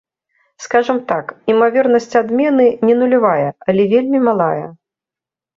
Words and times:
Скажам 0.63 0.97
так, 1.11 1.25
імавернасць 1.53 2.17
адмены 2.21 2.65
не 2.89 2.97
нулявая, 3.03 3.49
але 3.67 3.87
вельмі 3.93 4.19
малая. 4.31 4.65